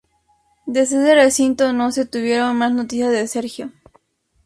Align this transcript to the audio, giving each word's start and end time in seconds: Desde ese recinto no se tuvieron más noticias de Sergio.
Desde 0.65 0.99
ese 1.03 1.13
recinto 1.13 1.73
no 1.73 1.91
se 1.91 2.07
tuvieron 2.07 2.57
más 2.57 2.71
noticias 2.71 3.11
de 3.11 3.27
Sergio. 3.27 3.71